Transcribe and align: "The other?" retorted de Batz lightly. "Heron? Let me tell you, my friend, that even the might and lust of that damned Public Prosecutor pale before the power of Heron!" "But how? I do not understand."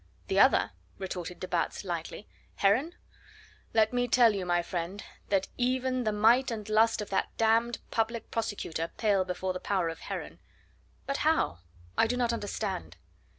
"The 0.29 0.39
other?" 0.39 0.71
retorted 0.97 1.39
de 1.39 1.47
Batz 1.47 1.83
lightly. 1.83 2.27
"Heron? 2.55 2.95
Let 3.71 3.93
me 3.93 4.07
tell 4.07 4.33
you, 4.33 4.47
my 4.47 4.63
friend, 4.63 5.03
that 5.29 5.47
even 5.59 6.05
the 6.05 6.11
might 6.11 6.49
and 6.49 6.67
lust 6.67 7.03
of 7.03 7.11
that 7.11 7.29
damned 7.37 7.77
Public 7.91 8.31
Prosecutor 8.31 8.89
pale 8.97 9.23
before 9.23 9.53
the 9.53 9.59
power 9.59 9.89
of 9.89 9.99
Heron!" 9.99 10.39
"But 11.05 11.17
how? 11.17 11.59
I 11.99 12.07
do 12.07 12.17
not 12.17 12.33
understand." 12.33 12.97